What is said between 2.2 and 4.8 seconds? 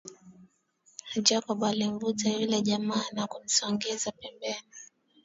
yule jamaa na kumsogeza pembeni